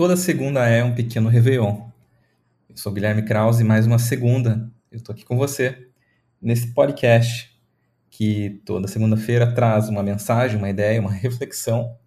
Toda 0.00 0.16
segunda 0.16 0.66
é 0.66 0.82
um 0.82 0.94
pequeno 0.94 1.28
Réveillon. 1.28 1.90
Eu 2.70 2.74
sou 2.78 2.90
Guilherme 2.90 3.22
Krause 3.22 3.62
e 3.62 3.66
mais 3.66 3.86
uma 3.86 3.98
segunda 3.98 4.72
eu 4.90 4.96
estou 4.96 5.12
aqui 5.12 5.26
com 5.26 5.36
você 5.36 5.90
nesse 6.40 6.72
podcast 6.72 7.54
que 8.08 8.62
toda 8.64 8.88
segunda-feira 8.88 9.54
traz 9.54 9.90
uma 9.90 10.02
mensagem, 10.02 10.56
uma 10.56 10.70
ideia, 10.70 10.98
uma 11.02 11.12
reflexão 11.12 11.98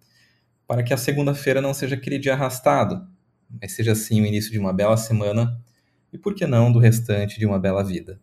para 0.66 0.82
que 0.82 0.92
a 0.92 0.96
segunda-feira 0.96 1.60
não 1.60 1.72
seja 1.72 1.94
aquele 1.94 2.18
dia 2.18 2.32
arrastado, 2.32 3.06
mas 3.62 3.76
seja 3.76 3.94
sim 3.94 4.20
o 4.20 4.26
início 4.26 4.50
de 4.50 4.58
uma 4.58 4.72
bela 4.72 4.96
semana 4.96 5.56
e, 6.12 6.18
por 6.18 6.34
que 6.34 6.48
não, 6.48 6.72
do 6.72 6.80
restante 6.80 7.38
de 7.38 7.46
uma 7.46 7.60
bela 7.60 7.84
vida. 7.84 8.20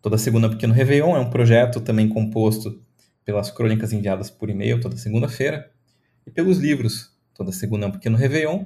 Toda 0.00 0.16
Segunda 0.16 0.48
Pequeno 0.48 0.72
Réveillon 0.72 1.16
é 1.16 1.18
um 1.18 1.28
projeto 1.28 1.80
também 1.80 2.08
composto 2.08 2.80
pelas 3.24 3.50
crônicas 3.50 3.92
enviadas 3.92 4.30
por 4.30 4.48
e-mail 4.48 4.80
toda 4.80 4.96
segunda-feira 4.96 5.72
e 6.24 6.30
pelos 6.30 6.58
livros 6.58 7.11
Toda 7.42 7.50
Segunda 7.50 7.88
um 7.88 7.90
Pequeno 7.90 8.16
Réveillon 8.16 8.64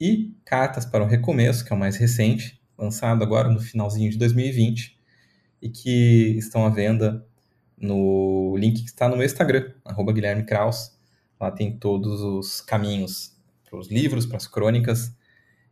e 0.00 0.34
Cartas 0.44 0.84
para 0.84 1.04
o 1.04 1.06
Recomeço, 1.06 1.64
que 1.64 1.72
é 1.72 1.76
o 1.76 1.78
mais 1.78 1.94
recente, 1.96 2.60
lançado 2.76 3.22
agora 3.22 3.48
no 3.48 3.60
finalzinho 3.60 4.10
de 4.10 4.18
2020 4.18 4.98
e 5.62 5.68
que 5.68 6.34
estão 6.36 6.66
à 6.66 6.68
venda 6.68 7.24
no 7.78 8.56
link 8.58 8.82
que 8.82 8.88
está 8.88 9.08
no 9.08 9.14
meu 9.14 9.24
Instagram, 9.24 9.72
arroba 9.84 10.12
Guilherme 10.12 10.44
Kraus. 10.44 10.98
Lá 11.40 11.52
tem 11.52 11.78
todos 11.78 12.20
os 12.20 12.60
caminhos 12.60 13.36
para 13.64 13.78
os 13.78 13.88
livros, 13.92 14.26
para 14.26 14.38
as 14.38 14.48
crônicas 14.48 15.16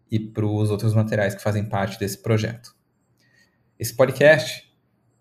e 0.08 0.20
para 0.20 0.46
os 0.46 0.70
outros 0.70 0.94
materiais 0.94 1.34
que 1.34 1.42
fazem 1.42 1.68
parte 1.68 1.98
desse 1.98 2.22
projeto. 2.22 2.72
Esse 3.76 3.96
podcast 3.96 4.72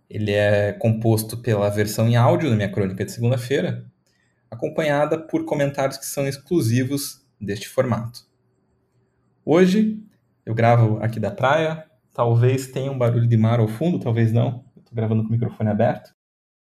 ele 0.08 0.34
é 0.34 0.72
composto 0.73 1.36
pela 1.38 1.68
versão 1.72 2.08
em 2.08 2.16
áudio 2.16 2.52
da 2.52 2.56
minha 2.56 2.72
crônica 2.72 3.04
de 3.04 3.12
segunda-feira, 3.12 3.92
acompanhada 4.52 5.18
por 5.18 5.45
comentários 5.45 5.98
que 5.98 6.06
são 6.06 6.28
exclusivos 6.28 7.23
deste 7.44 7.68
formato. 7.68 8.26
Hoje 9.46 10.02
eu 10.46 10.54
gravo 10.54 10.98
aqui 10.98 11.20
da 11.20 11.32
praia, 11.32 11.86
talvez 12.14 12.67
tenha 12.67 12.92
um 12.92 12.98
barulho 12.98 13.28
de 13.28 13.38
mar 13.38 13.59
ao 13.59 13.67
fundo, 13.67 14.00
talvez 14.00 14.31
não. 14.31 14.64
Estou 14.78 14.95
gravando 14.95 15.23
com 15.23 15.30
o 15.30 15.31
microfone 15.31 15.70
aberto. 15.70 16.14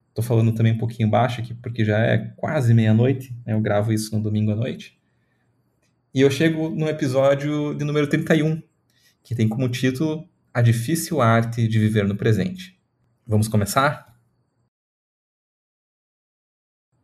Estou 0.08 0.24
falando 0.24 0.54
também 0.54 0.72
um 0.72 0.78
pouquinho 0.78 1.10
baixo 1.10 1.40
aqui, 1.40 1.52
porque 1.54 1.84
já 1.84 1.98
é 1.98 2.18
quase 2.36 2.72
meia-noite. 2.72 3.36
Né? 3.44 3.52
Eu 3.52 3.60
gravo 3.60 3.92
isso 3.92 4.16
no 4.16 4.22
domingo 4.22 4.52
à 4.52 4.54
noite. 4.54 5.00
E 6.14 6.20
eu 6.20 6.30
chego 6.30 6.70
no 6.70 6.88
episódio 6.88 7.74
de 7.74 7.84
número 7.84 8.06
31, 8.06 8.62
que 9.24 9.34
tem 9.34 9.48
como 9.48 9.68
título 9.68 10.28
A 10.52 10.62
Difícil 10.62 11.20
Arte 11.20 11.66
de 11.66 11.78
Viver 11.80 12.06
no 12.06 12.16
Presente. 12.16 12.80
Vamos 13.26 13.48
começar? 13.48 14.16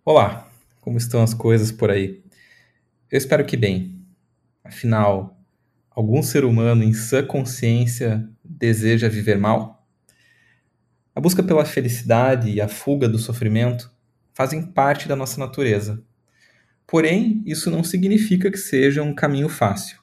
Olá, 0.04 0.48
como 0.80 0.96
estão 0.96 1.22
as 1.22 1.34
coisas 1.34 1.72
por 1.72 1.90
aí? 1.90 2.22
Eu 3.10 3.18
espero 3.18 3.44
que 3.44 3.56
bem. 3.56 4.00
Afinal, 4.62 5.36
algum 5.90 6.22
ser 6.22 6.44
humano 6.44 6.84
em 6.84 6.92
sã 6.92 7.26
consciência 7.26 8.30
deseja 8.44 9.08
viver 9.08 9.36
mal? 9.36 9.84
A 11.12 11.20
busca 11.20 11.42
pela 11.42 11.64
felicidade 11.64 12.48
e 12.50 12.60
a 12.60 12.68
fuga 12.68 13.08
do 13.08 13.18
sofrimento 13.18 13.92
fazem 14.32 14.62
parte 14.62 15.08
da 15.08 15.16
nossa 15.16 15.40
natureza. 15.40 16.00
Porém, 16.86 17.42
isso 17.44 17.68
não 17.68 17.82
significa 17.82 18.48
que 18.48 18.56
seja 18.56 19.02
um 19.02 19.12
caminho 19.12 19.48
fácil. 19.48 19.98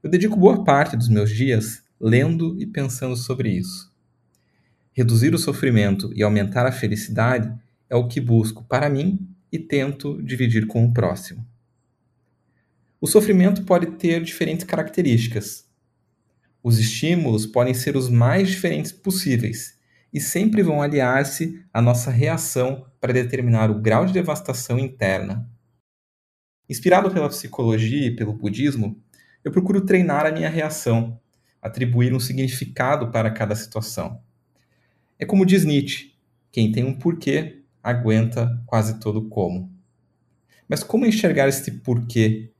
Eu 0.00 0.08
dedico 0.08 0.36
boa 0.36 0.62
parte 0.62 0.96
dos 0.96 1.08
meus 1.08 1.28
dias 1.28 1.82
lendo 2.00 2.56
e 2.60 2.66
pensando 2.66 3.16
sobre 3.16 3.50
isso. 3.50 3.92
Reduzir 4.92 5.34
o 5.34 5.38
sofrimento 5.38 6.12
e 6.14 6.22
aumentar 6.22 6.66
a 6.66 6.72
felicidade 6.72 7.52
é 7.90 7.96
o 7.96 8.06
que 8.06 8.20
busco 8.20 8.62
para 8.62 8.88
mim 8.88 9.28
e 9.50 9.58
tento 9.58 10.22
dividir 10.22 10.66
com 10.66 10.84
o 10.84 10.92
próximo. 10.92 11.46
O 13.00 13.06
sofrimento 13.06 13.64
pode 13.64 13.86
ter 13.92 14.22
diferentes 14.22 14.64
características. 14.64 15.68
Os 16.62 16.78
estímulos 16.78 17.46
podem 17.46 17.72
ser 17.72 17.96
os 17.96 18.08
mais 18.08 18.48
diferentes 18.48 18.90
possíveis 18.90 19.78
e 20.12 20.20
sempre 20.20 20.62
vão 20.62 20.82
aliar-se 20.82 21.62
à 21.72 21.80
nossa 21.80 22.10
reação 22.10 22.86
para 23.00 23.12
determinar 23.12 23.70
o 23.70 23.80
grau 23.80 24.04
de 24.04 24.12
devastação 24.12 24.78
interna. 24.78 25.48
Inspirado 26.68 27.10
pela 27.10 27.28
psicologia 27.28 28.08
e 28.08 28.16
pelo 28.16 28.32
budismo, 28.32 29.00
eu 29.44 29.52
procuro 29.52 29.80
treinar 29.80 30.26
a 30.26 30.32
minha 30.32 30.50
reação, 30.50 31.18
atribuir 31.62 32.12
um 32.12 32.20
significado 32.20 33.10
para 33.10 33.30
cada 33.30 33.54
situação. 33.54 34.20
É 35.18 35.24
como 35.24 35.46
diz 35.46 35.64
Nietzsche: 35.64 36.14
quem 36.50 36.72
tem 36.72 36.84
um 36.84 36.94
porquê 36.94 37.57
aguenta 37.88 38.62
quase 38.66 39.00
todo 39.00 39.28
como. 39.28 39.72
Mas 40.68 40.82
como 40.82 41.06
enxergar 41.06 41.48
este 41.48 41.70
porquê 41.70 42.52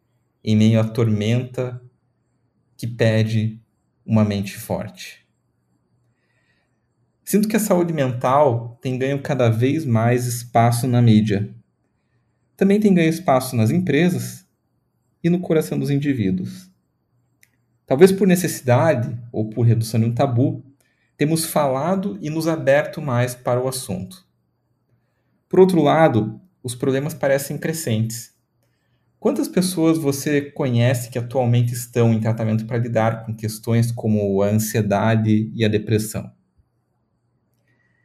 em 0.42 0.56
meio 0.56 0.80
à 0.80 0.84
tormenta 0.84 1.82
que 2.76 2.86
pede 2.86 3.60
uma 4.04 4.24
mente 4.24 4.56
forte? 4.56 5.26
Sinto 7.24 7.46
que 7.46 7.56
a 7.56 7.60
saúde 7.60 7.92
mental 7.92 8.78
tem 8.80 8.96
ganho 8.98 9.20
cada 9.20 9.50
vez 9.50 9.84
mais 9.84 10.26
espaço 10.26 10.86
na 10.86 11.02
mídia. 11.02 11.54
Também 12.56 12.80
tem 12.80 12.94
ganho 12.94 13.10
espaço 13.10 13.54
nas 13.54 13.70
empresas 13.70 14.46
e 15.22 15.28
no 15.28 15.38
coração 15.38 15.78
dos 15.78 15.90
indivíduos. 15.90 16.70
Talvez 17.86 18.12
por 18.12 18.26
necessidade 18.26 19.14
ou 19.30 19.50
por 19.50 19.62
redução 19.62 20.00
de 20.00 20.06
um 20.06 20.14
tabu, 20.14 20.64
temos 21.16 21.44
falado 21.44 22.18
e 22.22 22.30
nos 22.30 22.46
aberto 22.46 23.02
mais 23.02 23.34
para 23.34 23.60
o 23.60 23.66
assunto. 23.66 24.27
Por 25.48 25.60
outro 25.60 25.82
lado, 25.82 26.40
os 26.62 26.74
problemas 26.74 27.14
parecem 27.14 27.56
crescentes. 27.56 28.34
Quantas 29.18 29.48
pessoas 29.48 29.98
você 29.98 30.40
conhece 30.40 31.10
que 31.10 31.18
atualmente 31.18 31.72
estão 31.72 32.12
em 32.12 32.20
tratamento 32.20 32.66
para 32.66 32.78
lidar 32.78 33.24
com 33.24 33.34
questões 33.34 33.90
como 33.90 34.42
a 34.42 34.48
ansiedade 34.48 35.50
e 35.54 35.64
a 35.64 35.68
depressão? 35.68 36.30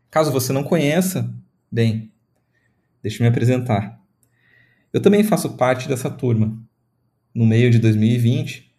Caso 0.10 0.32
você 0.32 0.54
não 0.54 0.64
conheça, 0.64 1.34
bem, 1.72 2.12
deixe 3.02 3.22
me 3.22 3.30
apresentar. 3.30 4.00
Eu 4.92 5.02
também 5.02 5.24
faço 5.24 5.58
parte 5.58 5.88
dessa 5.88 6.10
turma. 6.10 6.58
No 7.34 7.46
meio 7.46 7.70
de 7.70 7.80
2020, 7.80 8.74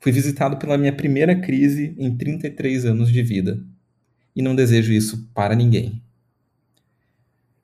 Fui 0.00 0.12
visitado 0.12 0.56
pela 0.58 0.78
minha 0.78 0.92
primeira 0.92 1.34
crise 1.34 1.94
em 1.98 2.16
33 2.16 2.84
anos 2.84 3.10
de 3.10 3.20
vida. 3.22 3.60
E 4.34 4.40
não 4.40 4.54
desejo 4.54 4.92
isso 4.92 5.28
para 5.34 5.56
ninguém. 5.56 6.00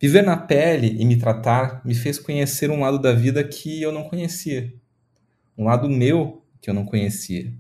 Viver 0.05 0.23
na 0.23 0.37
pele 0.37 1.01
e 1.01 1.05
me 1.07 1.17
tratar 1.17 1.81
me 1.83 1.95
fez 1.95 2.19
conhecer 2.19 2.71
um 2.71 2.81
lado 2.81 2.99
da 2.99 3.15
vida 3.15 3.43
que 3.43 3.81
eu 3.81 3.91
não 3.91 4.05
conhecia. 4.05 4.71
Um 5.57 5.65
lado 5.65 5.89
meu 5.89 6.45
que 6.61 6.69
eu 6.69 6.75
não 6.75 6.85
conhecia. 6.85 7.51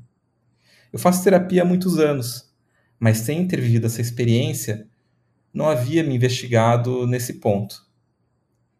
Eu 0.93 0.99
faço 0.99 1.25
terapia 1.25 1.63
há 1.63 1.65
muitos 1.65 1.99
anos, 1.99 2.55
mas 3.01 3.17
sem 3.17 3.49
ter 3.49 3.59
vivido 3.59 3.87
essa 3.87 4.03
experiência, 4.03 4.87
não 5.55 5.71
havia 5.71 6.05
me 6.05 6.15
investigado 6.15 7.07
nesse 7.07 7.41
ponto. 7.41 7.77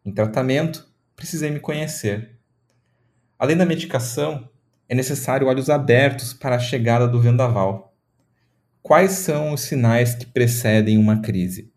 Em 0.05 0.11
tratamento, 0.11 0.87
precisei 1.15 1.49
me 1.49 1.59
conhecer. 1.59 2.37
Além 3.39 3.57
da 3.57 3.65
medicação, 3.65 4.47
é 4.87 4.93
necessário 4.93 5.47
olhos 5.47 5.71
abertos 5.71 6.33
para 6.33 6.57
a 6.57 6.59
chegada 6.59 7.07
do 7.07 7.19
vendaval. 7.19 7.97
Quais 8.83 9.13
são 9.13 9.53
os 9.53 9.61
sinais 9.61 10.13
que 10.13 10.27
precedem 10.27 10.99
uma 10.99 11.19
crise? 11.19 11.73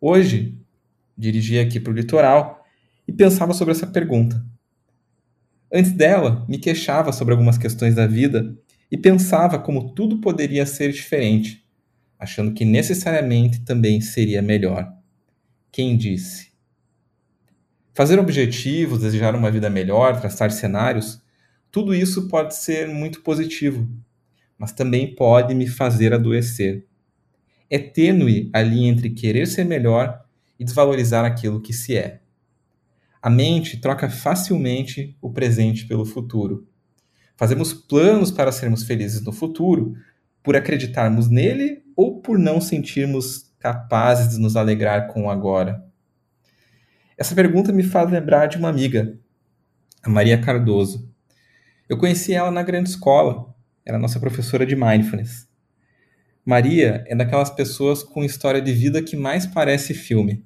Hoje, 0.00 0.58
dirigi 1.16 1.58
aqui 1.58 1.80
para 1.80 1.90
o 1.90 1.96
litoral 1.96 2.64
e 3.08 3.12
pensava 3.12 3.54
sobre 3.54 3.72
essa 3.72 3.86
pergunta. 3.86 4.44
Antes 5.72 5.92
dela, 5.92 6.44
me 6.48 6.58
queixava 6.58 7.12
sobre 7.12 7.32
algumas 7.32 7.56
questões 7.56 7.94
da 7.94 8.06
vida 8.06 8.56
e 8.90 8.96
pensava 8.96 9.58
como 9.58 9.94
tudo 9.94 10.20
poderia 10.20 10.66
ser 10.66 10.92
diferente, 10.92 11.66
achando 12.18 12.52
que 12.52 12.64
necessariamente 12.64 13.60
também 13.62 14.00
seria 14.00 14.42
melhor. 14.42 14.92
Quem 15.72 15.96
disse? 15.96 16.52
Fazer 17.94 18.18
objetivos, 18.18 19.00
desejar 19.00 19.34
uma 19.34 19.50
vida 19.50 19.70
melhor, 19.70 20.20
traçar 20.20 20.50
cenários, 20.50 21.22
tudo 21.70 21.94
isso 21.94 22.28
pode 22.28 22.54
ser 22.54 22.86
muito 22.86 23.22
positivo, 23.22 23.88
mas 24.58 24.72
também 24.72 25.14
pode 25.14 25.54
me 25.54 25.66
fazer 25.66 26.12
adoecer. 26.12 26.85
É 27.68 27.78
tênue 27.78 28.50
a 28.52 28.62
linha 28.62 28.90
entre 28.90 29.10
querer 29.10 29.46
ser 29.46 29.64
melhor 29.64 30.24
e 30.58 30.64
desvalorizar 30.64 31.24
aquilo 31.24 31.60
que 31.60 31.72
se 31.72 31.96
é. 31.96 32.20
A 33.20 33.28
mente 33.28 33.78
troca 33.78 34.08
facilmente 34.08 35.16
o 35.20 35.32
presente 35.32 35.86
pelo 35.86 36.04
futuro. 36.04 36.68
Fazemos 37.36 37.74
planos 37.74 38.30
para 38.30 38.52
sermos 38.52 38.84
felizes 38.84 39.20
no 39.20 39.32
futuro 39.32 39.94
por 40.42 40.54
acreditarmos 40.54 41.28
nele 41.28 41.82
ou 41.96 42.20
por 42.20 42.38
não 42.38 42.60
sentirmos 42.60 43.52
capazes 43.58 44.30
de 44.30 44.38
nos 44.38 44.56
alegrar 44.56 45.08
com 45.08 45.24
o 45.24 45.30
agora. 45.30 45.84
Essa 47.18 47.34
pergunta 47.34 47.72
me 47.72 47.82
faz 47.82 48.10
lembrar 48.10 48.46
de 48.46 48.58
uma 48.58 48.68
amiga, 48.68 49.18
a 50.02 50.08
Maria 50.08 50.40
Cardoso. 50.40 51.10
Eu 51.88 51.98
conheci 51.98 52.32
ela 52.32 52.50
na 52.50 52.62
grande 52.62 52.90
escola, 52.90 53.54
era 53.84 53.98
nossa 53.98 54.20
professora 54.20 54.64
de 54.64 54.76
mindfulness. 54.76 55.48
Maria 56.46 57.02
é 57.08 57.16
daquelas 57.16 57.50
pessoas 57.50 58.04
com 58.04 58.22
história 58.22 58.62
de 58.62 58.72
vida 58.72 59.02
que 59.02 59.16
mais 59.16 59.44
parece 59.44 59.92
filme. 59.92 60.44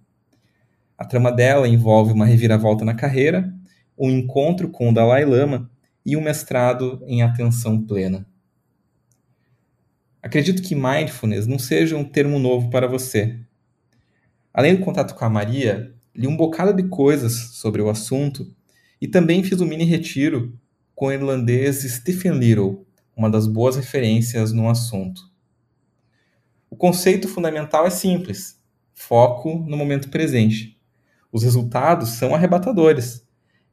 A 0.97 1.05
trama 1.05 1.31
dela 1.31 1.69
envolve 1.69 2.11
uma 2.11 2.25
reviravolta 2.25 2.87
na 2.87 2.95
carreira, 2.95 3.53
um 3.99 4.09
encontro 4.09 4.71
com 4.71 4.89
o 4.89 4.95
Dalai 4.95 5.27
Lama 5.27 5.71
e 6.07 6.17
um 6.17 6.23
mestrado 6.23 7.05
em 7.07 7.21
atenção 7.21 7.79
plena. 7.87 8.27
Acredito 10.23 10.63
que 10.63 10.75
mindfulness 10.75 11.47
não 11.47 11.59
seja 11.59 11.99
um 11.99 12.05
termo 12.05 12.39
novo 12.39 12.71
para 12.71 12.89
você. 12.89 13.39
Além 14.55 14.77
do 14.77 14.83
contato 14.83 15.15
com 15.15 15.25
a 15.27 15.29
Maria, 15.29 15.95
li 16.17 16.27
um 16.27 16.37
bocado 16.37 16.73
de 16.73 16.89
coisas 16.89 17.35
sobre 17.57 17.83
o 17.83 17.91
assunto 17.91 18.51
e 18.99 19.07
também 19.07 19.45
fiz 19.45 19.61
um 19.61 19.67
mini 19.67 19.85
retiro 19.85 20.59
com 20.95 21.09
o 21.09 21.13
irlandês 21.13 21.83
Stephen 21.83 22.39
Little, 22.39 22.87
uma 23.15 23.29
das 23.29 23.47
boas 23.47 23.77
referências 23.77 24.51
no 24.51 24.67
assunto. 24.67 25.29
O 26.71 26.77
conceito 26.77 27.27
fundamental 27.27 27.85
é 27.85 27.91
simples: 27.91 28.63
foco 28.95 29.59
no 29.69 29.77
momento 29.77 30.09
presente. 30.09 30.81
Os 31.33 31.43
resultados 31.43 32.11
são 32.11 32.33
arrebatadores. 32.33 33.27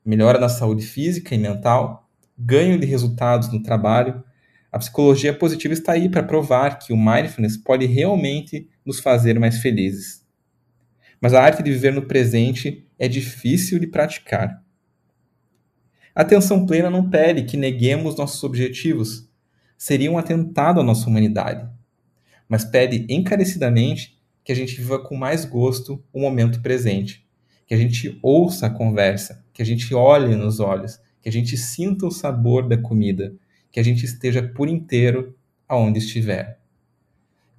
Melhora 0.04 0.40
na 0.40 0.50
saúde 0.50 0.84
física 0.84 1.36
e 1.36 1.38
mental, 1.38 2.10
ganho 2.36 2.80
de 2.80 2.88
resultados 2.88 3.54
no 3.54 3.62
trabalho. 3.62 4.24
A 4.72 4.80
psicologia 4.80 5.32
positiva 5.32 5.76
está 5.76 5.92
aí 5.92 6.10
para 6.10 6.24
provar 6.24 6.80
que 6.80 6.92
o 6.92 6.98
mindfulness 6.98 7.56
pode 7.56 7.86
realmente 7.86 8.68
nos 8.84 9.00
fazer 9.00 9.40
mais 9.40 9.60
felizes. 9.60 10.26
Mas 11.22 11.36
a 11.36 11.42
arte 11.42 11.62
de 11.62 11.72
viver 11.72 11.94
no 11.94 12.08
presente 12.08 12.88
é 12.98 13.08
difícil 13.08 13.80
de 13.80 13.86
praticar. 13.86 14.64
A 16.16 16.22
atenção 16.22 16.66
plena 16.66 16.90
não 16.90 17.10
pede 17.12 17.44
que 17.44 17.58
neguemos 17.58 18.16
nossos 18.16 18.44
objetivos. 18.44 19.30
Seria 19.78 20.12
um 20.12 20.18
atentado 20.18 20.80
à 20.80 20.84
nossa 20.84 21.08
humanidade. 21.08 21.77
Mas 22.48 22.66
pede 22.66 23.06
encarecidamente 23.10 24.18
que 24.44 24.52
a 24.52 24.56
gente 24.56 24.76
viva 24.76 25.00
com 25.00 25.16
mais 25.16 25.44
gosto 25.44 26.04
o 26.14 26.22
momento 26.22 26.62
presente. 26.62 27.28
Que 27.66 27.74
a 27.74 27.78
gente 27.78 28.18
ouça 28.22 28.68
a 28.68 28.70
conversa, 28.70 29.44
que 29.54 29.62
a 29.62 29.66
gente 29.66 29.94
olhe 29.94 30.36
nos 30.36 30.60
olhos, 30.60 31.00
que 31.22 31.28
a 31.28 31.32
gente 31.32 31.58
sinta 31.58 32.06
o 32.06 32.12
sabor 32.12 32.68
da 32.68 32.78
comida, 32.78 33.36
que 33.72 33.80
a 33.80 33.84
gente 33.84 34.06
esteja 34.06 34.42
por 34.42 34.70
inteiro 34.70 35.36
aonde 35.68 36.00
estiver. 36.00 36.60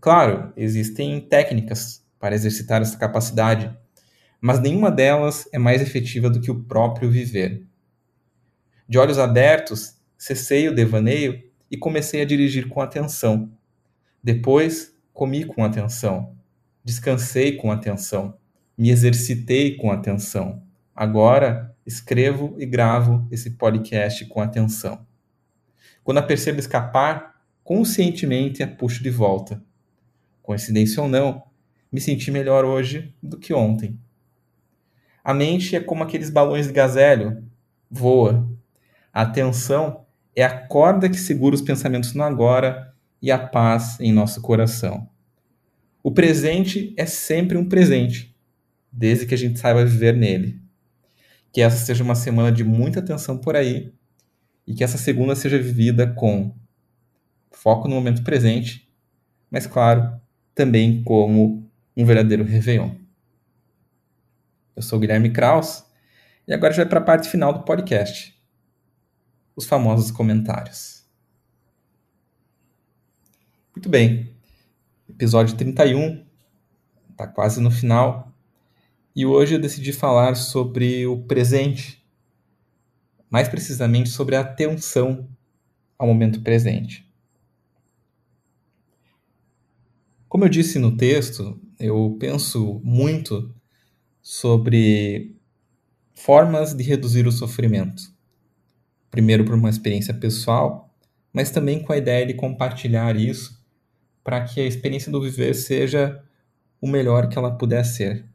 Claro, 0.01 0.53
existem 0.57 1.21
técnicas 1.21 2.03
para 2.19 2.35
exercitar 2.35 2.81
essa 2.81 2.97
capacidade, 2.97 3.77
mas 4.41 4.61
nenhuma 4.61 4.91
delas 4.91 5.49
é 5.53 5.59
mais 5.59 5.83
efetiva 5.83 6.31
do 6.31 6.41
que 6.41 6.51
o 6.51 6.63
próprio 6.65 7.11
viver. 7.11 7.65
De 8.89 8.97
olhos 8.97 9.19
abertos, 9.19 9.97
cessei 10.17 10.69
o 10.69 10.75
devaneio 10.75 11.43
e 11.71 11.77
comecei 11.77 12.23
a 12.23 12.25
dirigir 12.25 12.69
com 12.69 12.81
atenção. 12.81 13.53
Depois, 14.29 14.95
comi 15.15 15.43
com 15.43 15.65
atenção. 15.65 16.37
Descansei 16.85 17.57
com 17.57 17.73
atenção. 17.73 18.37
Me 18.77 18.91
exercitei 18.91 19.75
com 19.79 19.91
atenção. 19.91 20.63
Agora, 20.95 21.75
escrevo 21.87 22.55
e 22.59 22.67
gravo 22.67 23.27
esse 23.31 23.53
podcast 23.53 24.27
com 24.27 24.43
atenção. 24.43 25.07
Quando 26.05 26.19
a 26.19 26.23
percebo 26.23 26.61
escapar, 26.61 27.41
conscientemente 27.65 28.63
a 28.63 28.69
puxo 28.69 29.03
de 29.03 29.09
volta. 29.09 29.65
Coincidência 30.43 31.03
ou 31.03 31.09
não, 31.09 31.45
me 31.91 31.99
senti 31.99 32.31
melhor 32.31 32.67
hoje 32.67 33.15
do 33.23 33.39
que 33.39 33.55
ontem. 33.55 33.99
A 35.25 35.33
mente 35.33 35.75
é 35.75 35.81
como 35.81 36.05
aqueles 36.05 36.29
balões 36.29 36.67
de 36.67 36.75
gazélio, 36.75 37.43
voa, 37.91 38.47
a 39.11 39.23
atenção 39.23 40.05
é 40.37 40.45
a 40.45 40.67
corda 40.67 41.09
que 41.09 41.17
segura 41.17 41.55
os 41.55 41.63
pensamentos 41.63 42.13
no 42.13 42.23
agora 42.23 42.89
e 43.21 43.31
a 43.31 43.39
paz 43.39 43.99
em 44.01 44.13
nosso 44.13 44.41
coração. 44.41 45.09
O 46.03 46.11
presente 46.11 46.95
é 46.97 47.07
sempre 47.07 47.59
um 47.59 47.69
presente, 47.69 48.37
desde 48.93 49.27
que 49.27 49.35
a 49.35 49.39
gente 49.39 49.59
saiba 49.59 49.85
viver 49.85 50.17
nele. 50.17 50.61
Que 51.53 51.61
essa 51.61 51.85
seja 51.85 52.05
uma 52.05 52.15
semana 52.15 52.53
de 52.53 52.63
muita 52.63 53.01
atenção 53.01 53.39
por 53.39 53.57
aí 53.57 53.93
e 54.67 54.75
que 54.75 54.85
essa 54.85 54.99
segunda 54.99 55.35
seja 55.35 55.59
vivida 55.59 56.07
com 56.07 56.55
foco 57.51 57.89
no 57.89 57.95
momento 57.97 58.23
presente, 58.23 58.89
mas 59.51 59.67
claro, 59.67 60.21
também 60.55 61.03
como 61.03 61.69
um 61.97 62.05
verdadeiro 62.05 62.45
Réveillon. 62.45 62.95
Eu 64.77 64.83
sou 64.83 65.01
Guilherme 65.01 65.31
Kraus 65.31 65.85
e 66.47 66.55
agora 66.55 66.73
já 66.73 66.83
vai 66.83 66.91
para 66.91 67.01
a 67.01 67.05
parte 67.05 67.29
final 67.29 67.53
do 67.53 67.65
podcast 67.65 68.39
os 69.59 69.67
famosos 69.67 70.13
comentários. 70.13 70.98
Muito 73.79 73.91
bem, 73.91 74.35
episódio 75.09 75.57
31, 75.57 76.27
está 77.13 77.29
quase 77.29 77.61
no 77.61 77.71
final, 77.71 78.35
e 79.15 79.25
hoje 79.25 79.55
eu 79.55 79.61
decidi 79.61 79.93
falar 79.93 80.35
sobre 80.35 81.07
o 81.07 81.23
presente, 81.23 82.05
mais 83.31 83.47
precisamente 83.49 84.09
sobre 84.09 84.35
a 84.35 84.41
atenção 84.41 85.29
ao 85.97 86.09
momento 86.09 86.43
presente. 86.43 87.09
Como 90.29 90.45
eu 90.45 90.49
disse 90.49 90.81
no 90.81 90.97
texto, 90.97 91.57
eu 91.79 92.17
penso 92.19 92.81
muito 92.83 93.55
sobre 94.21 95.37
formas 96.17 96.75
de 96.75 96.83
reduzir 96.83 97.29
o 97.29 97.33
sofrimento. 97.33 98.03
Primeiro 99.09 99.45
por 99.45 99.55
uma 99.55 99.71
experiência 99.71 100.13
pessoal, 100.13 100.93
mas 101.33 101.53
também 101.53 101.81
com 101.81 101.93
a 101.93 101.97
ideia 101.97 102.27
de 102.27 102.35
compartilhar 102.35 103.15
isso 103.15 103.57
para 104.29 104.45
que 104.45 104.61
a 104.61 104.67
experiência 104.67 105.11
do 105.11 105.23
viver 105.23 105.55
seja 105.55 106.23
o 106.83 106.87
melhor 106.87 107.31
que 107.31 107.39
ela 107.39 107.57
puder 107.57 107.83
ser. 107.83 108.27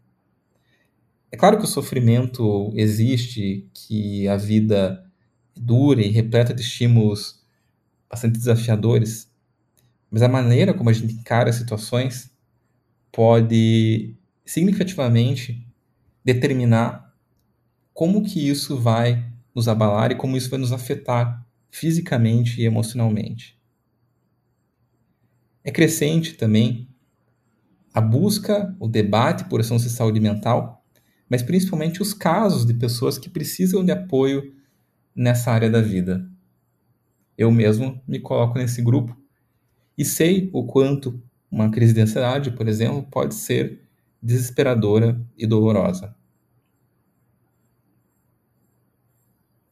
É 1.32 1.38
claro 1.38 1.60
que 1.60 1.66
o 1.66 1.68
sofrimento 1.68 2.74
existe, 2.76 3.70
que 3.72 4.28
a 4.28 4.36
vida 4.36 5.08
é 5.56 5.60
dura 5.60 6.02
e 6.02 6.10
repleta 6.10 6.52
de 6.52 6.62
estímulos 6.62 7.46
bastante 8.10 8.40
desafiadores, 8.40 9.32
mas 10.10 10.24
a 10.24 10.28
maneira 10.28 10.74
como 10.74 10.90
a 10.90 10.94
gente 10.94 11.14
encara 11.14 11.52
as 11.52 11.58
situações 11.58 12.36
pode 13.12 14.16
significativamente 14.44 15.64
determinar 16.26 17.14
como 17.94 18.24
que 18.24 18.50
isso 18.50 18.80
vai 18.80 19.24
nos 19.54 19.68
abalar 19.68 20.12
e 20.12 20.16
como 20.16 20.36
isso 20.36 20.50
vai 20.50 20.58
nos 20.58 20.72
afetar 20.72 21.46
fisicamente 21.70 22.60
e 22.60 22.66
emocionalmente. 22.66 23.62
É 25.64 25.72
crescente 25.72 26.34
também 26.34 26.90
a 27.94 28.02
busca, 28.02 28.76
o 28.80 28.88
debate 28.88 29.46
por 29.46 29.62
ação 29.62 29.78
de 29.78 29.90
saúde 29.90 30.20
mental, 30.20 30.84
mas 31.30 31.44
principalmente 31.44 32.02
os 32.02 32.14
casos 32.14 32.66
de 32.66 32.74
pessoas 32.74 33.18
que 33.18 33.30
precisam 33.30 33.86
de 33.86 33.92
apoio 33.92 34.54
nessa 35.16 35.52
área 35.52 35.70
da 35.70 35.82
vida. 35.82 36.28
Eu 37.38 37.52
mesmo 37.52 38.02
me 38.08 38.20
coloco 38.20 38.58
nesse 38.58 38.82
grupo 38.82 39.16
e 39.98 40.04
sei 40.04 40.50
o 40.52 40.66
quanto 40.66 41.22
uma 41.50 41.70
crise 41.70 41.94
de 41.94 42.02
ansiedade, 42.02 42.52
por 42.52 42.68
exemplo, 42.68 43.04
pode 43.04 43.36
ser 43.36 43.82
desesperadora 44.22 45.22
e 45.38 45.46
dolorosa. 45.46 46.16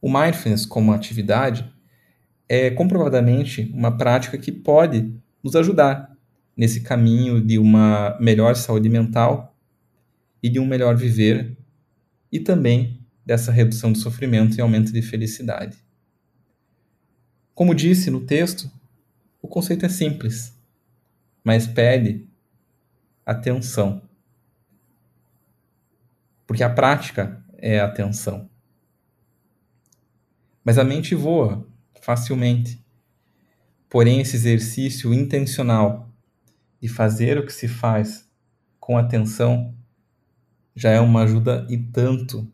O 0.00 0.08
mindfulness 0.08 0.64
como 0.64 0.92
atividade 0.92 1.72
é 2.48 2.70
comprovadamente 2.70 3.70
uma 3.74 3.96
prática 3.96 4.38
que 4.38 4.52
pode 4.52 5.21
nos 5.42 5.56
ajudar 5.56 6.16
nesse 6.56 6.80
caminho 6.80 7.40
de 7.40 7.58
uma 7.58 8.16
melhor 8.20 8.54
saúde 8.56 8.88
mental 8.88 9.56
e 10.42 10.48
de 10.48 10.58
um 10.58 10.66
melhor 10.66 10.96
viver 10.96 11.56
e 12.30 12.40
também 12.40 13.00
dessa 13.24 13.52
redução 13.52 13.92
do 13.92 13.98
sofrimento 13.98 14.56
e 14.56 14.60
aumento 14.60 14.92
de 14.92 15.02
felicidade. 15.02 15.76
Como 17.54 17.74
disse 17.74 18.10
no 18.10 18.20
texto, 18.20 18.70
o 19.40 19.48
conceito 19.48 19.84
é 19.86 19.88
simples, 19.88 20.56
mas 21.44 21.66
pede 21.66 22.26
atenção. 23.24 24.02
Porque 26.46 26.62
a 26.62 26.70
prática 26.70 27.42
é 27.58 27.80
atenção. 27.80 28.48
Mas 30.64 30.78
a 30.78 30.84
mente 30.84 31.14
voa 31.14 31.66
facilmente. 32.00 32.84
Porém, 33.92 34.22
esse 34.22 34.36
exercício 34.36 35.12
intencional 35.12 36.10
de 36.80 36.88
fazer 36.88 37.36
o 37.36 37.44
que 37.44 37.52
se 37.52 37.68
faz 37.68 38.26
com 38.80 38.96
atenção 38.96 39.76
já 40.74 40.88
é 40.88 40.98
uma 40.98 41.24
ajuda 41.24 41.66
e 41.68 41.76
tanto 41.76 42.50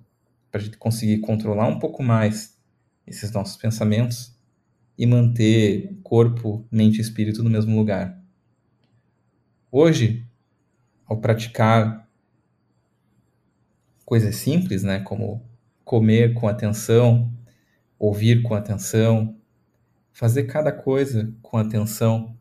para 0.51 0.61
a 0.61 0.65
gente 0.65 0.77
conseguir 0.77 1.19
controlar 1.19 1.69
um 1.69 1.79
pouco 1.79 2.03
mais 2.03 2.59
esses 3.07 3.31
nossos 3.31 3.57
pensamentos 3.57 4.37
e 4.99 5.07
manter 5.07 5.97
corpo, 6.03 6.67
mente 6.73 6.99
e 6.99 7.03
espírito 7.03 7.41
no 7.45 7.51
mesmo 7.51 7.77
lugar. 7.77 8.21
Hoje, 9.71 10.27
ao 11.07 11.21
praticar 11.21 12.11
coisas 14.05 14.35
simples, 14.35 14.83
né, 14.83 14.99
como 14.99 15.41
comer 15.85 16.35
com 16.35 16.49
atenção, 16.49 17.33
ouvir 17.97 18.43
com 18.43 18.55
atenção, 18.55 19.38
fazer 20.13 20.45
cada 20.45 20.73
coisa 20.73 21.33
com 21.43 21.57
atenção, 21.57 22.37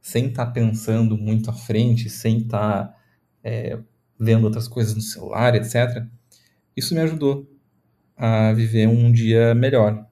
sem 0.00 0.28
estar 0.28 0.46
tá 0.46 0.52
pensando 0.52 1.16
muito 1.16 1.50
à 1.50 1.52
frente, 1.52 2.08
sem 2.08 2.38
estar 2.38 2.88
tá, 2.88 2.96
é, 3.42 3.78
vendo 4.18 4.44
outras 4.44 4.66
coisas 4.66 4.94
no 4.94 5.00
celular, 5.00 5.54
etc. 5.54 6.04
Isso 6.76 6.94
me 6.94 7.00
ajudou 7.00 7.50
a 8.16 8.52
viver 8.52 8.88
um 8.88 9.12
dia 9.12 9.54
melhor. 9.54 10.06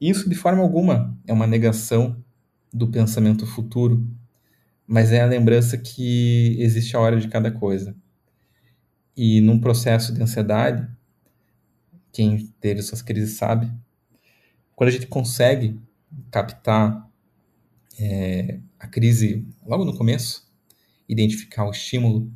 Isso, 0.00 0.28
de 0.28 0.34
forma 0.34 0.62
alguma, 0.62 1.18
é 1.26 1.32
uma 1.32 1.46
negação 1.46 2.24
do 2.72 2.88
pensamento 2.90 3.46
futuro, 3.46 4.06
mas 4.86 5.12
é 5.12 5.20
a 5.20 5.26
lembrança 5.26 5.76
que 5.76 6.56
existe 6.58 6.96
a 6.96 7.00
hora 7.00 7.20
de 7.20 7.28
cada 7.28 7.50
coisa. 7.50 7.94
E 9.16 9.40
num 9.40 9.60
processo 9.60 10.14
de 10.14 10.22
ansiedade, 10.22 10.88
quem 12.12 12.46
teve 12.60 12.82
suas 12.82 13.02
crises 13.02 13.36
sabe, 13.36 13.70
quando 14.80 14.88
a 14.88 14.92
gente 14.92 15.08
consegue 15.08 15.78
captar 16.30 17.06
é, 17.98 18.60
a 18.78 18.86
crise 18.86 19.46
logo 19.66 19.84
no 19.84 19.94
começo, 19.94 20.50
identificar 21.06 21.66
o 21.66 21.70
estímulo, 21.70 22.32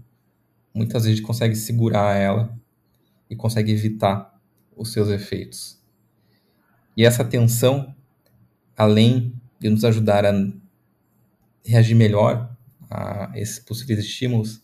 muitas 0.75 1.05
vezes 1.05 1.15
a 1.15 1.17
gente 1.17 1.27
consegue 1.27 1.57
segurar 1.57 2.15
ela 2.15 2.55
e 3.31 3.35
consegue 3.35 3.73
evitar 3.73 4.39
os 4.77 4.93
seus 4.93 5.09
efeitos. 5.09 5.81
E 6.95 7.07
essa 7.07 7.25
tensão, 7.25 7.97
além 8.77 9.33
de 9.59 9.71
nos 9.71 9.83
ajudar 9.83 10.27
a 10.27 10.33
reagir 11.65 11.95
melhor 11.95 12.55
a 12.91 13.33
esses 13.37 13.59
possíveis 13.59 14.01
estímulos, 14.01 14.63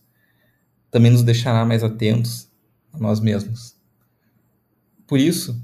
também 0.90 1.10
nos 1.10 1.22
deixará 1.22 1.64
mais 1.64 1.82
atentos 1.82 2.46
a 2.92 2.98
nós 2.98 3.20
mesmos. 3.20 3.74
Por 5.06 5.18
isso 5.18 5.58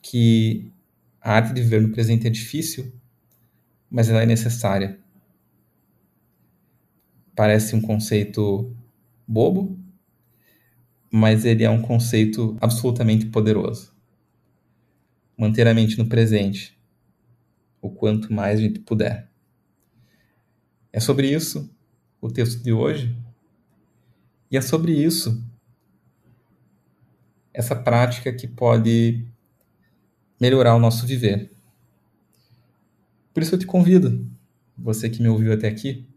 que 0.00 0.72
a 1.20 1.32
arte 1.32 1.52
de 1.52 1.62
viver 1.62 1.82
no 1.82 1.90
presente 1.90 2.26
é 2.26 2.30
difícil, 2.30 2.92
mas 3.90 4.08
ela 4.08 4.22
é 4.22 4.26
necessária. 4.26 4.98
Parece 7.34 7.74
um 7.74 7.80
conceito 7.80 8.74
bobo, 9.26 9.78
mas 11.10 11.44
ele 11.44 11.64
é 11.64 11.70
um 11.70 11.82
conceito 11.82 12.56
absolutamente 12.60 13.26
poderoso. 13.26 13.94
Manter 15.36 15.66
a 15.66 15.74
mente 15.74 15.96
no 15.98 16.08
presente, 16.08 16.78
o 17.80 17.90
quanto 17.90 18.32
mais 18.32 18.58
a 18.58 18.62
gente 18.62 18.80
puder. 18.80 19.30
É 20.92 21.00
sobre 21.00 21.32
isso 21.32 21.70
o 22.20 22.30
texto 22.30 22.62
de 22.62 22.72
hoje. 22.72 23.16
E 24.50 24.56
é 24.56 24.60
sobre 24.60 24.92
isso 24.92 25.44
essa 27.52 27.74
prática 27.74 28.32
que 28.32 28.46
pode 28.46 29.26
melhorar 30.40 30.74
o 30.74 30.78
nosso 30.78 31.06
viver. 31.06 31.52
Por 33.32 33.42
isso 33.42 33.54
eu 33.54 33.58
te 33.58 33.66
convido, 33.66 34.28
você 34.76 35.08
que 35.08 35.22
me 35.22 35.28
ouviu 35.28 35.52
até 35.52 35.68
aqui, 35.68 36.08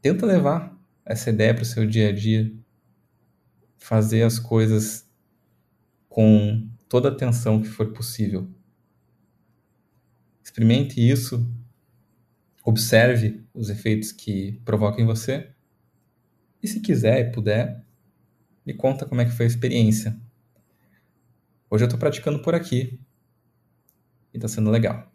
tenta 0.00 0.26
levar 0.26 0.76
essa 1.04 1.30
ideia 1.30 1.54
para 1.54 1.62
o 1.62 1.66
seu 1.66 1.86
dia 1.86 2.08
a 2.08 2.12
dia, 2.12 2.52
fazer 3.78 4.22
as 4.22 4.38
coisas 4.38 5.08
com 6.08 6.68
toda 6.88 7.08
a 7.08 7.12
atenção 7.12 7.60
que 7.60 7.68
for 7.68 7.92
possível. 7.92 8.48
Experimente 10.42 11.00
isso, 11.00 11.48
observe 12.64 13.44
os 13.54 13.70
efeitos 13.70 14.12
que 14.12 14.60
provocam 14.64 15.00
em 15.00 15.06
você 15.06 15.50
e 16.62 16.68
se 16.68 16.80
quiser 16.80 17.20
e 17.20 17.32
puder, 17.32 17.84
me 18.64 18.72
conta 18.72 19.04
como 19.04 19.20
é 19.20 19.24
que 19.24 19.32
foi 19.32 19.46
a 19.46 19.48
experiência. 19.48 20.16
Hoje 21.72 21.84
eu 21.84 21.86
estou 21.86 21.98
praticando 21.98 22.38
por 22.40 22.54
aqui 22.54 23.00
e 24.30 24.36
está 24.36 24.46
sendo 24.46 24.70
legal. 24.70 25.10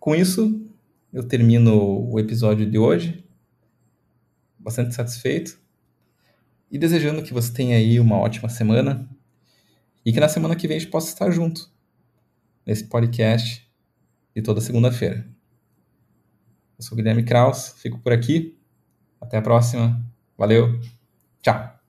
Com 0.00 0.14
isso, 0.14 0.66
eu 1.12 1.22
termino 1.22 2.10
o 2.10 2.18
episódio 2.18 2.64
de 2.64 2.78
hoje, 2.78 3.28
bastante 4.58 4.94
satisfeito 4.94 5.60
e 6.70 6.78
desejando 6.78 7.22
que 7.22 7.34
você 7.34 7.52
tenha 7.52 7.76
aí 7.76 8.00
uma 8.00 8.16
ótima 8.16 8.48
semana 8.48 9.06
e 10.02 10.14
que 10.14 10.18
na 10.18 10.30
semana 10.30 10.56
que 10.56 10.66
vem 10.66 10.78
a 10.78 10.80
gente 10.80 10.90
possa 10.90 11.12
estar 11.12 11.30
junto 11.30 11.70
nesse 12.64 12.84
podcast 12.84 13.70
de 14.34 14.40
toda 14.40 14.62
segunda-feira. 14.62 15.28
Eu 16.78 16.82
sou 16.82 16.96
Guilherme 16.96 17.22
Kraus, 17.22 17.74
fico 17.76 17.98
por 17.98 18.14
aqui. 18.14 18.58
Até 19.20 19.36
a 19.36 19.42
próxima. 19.42 20.02
Valeu. 20.38 20.80
Tchau. 21.42 21.81